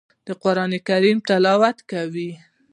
د 0.27 0.29
قران 0.43 0.71
کریم 0.87 1.17
تلاوت 1.27 1.77
کوي. 1.91 2.31